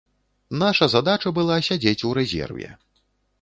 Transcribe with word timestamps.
Наша 0.61 0.87
задача 0.93 1.33
была 1.39 1.59
сядзець 1.69 2.05
у 2.09 2.15
рэзерве. 2.19 2.73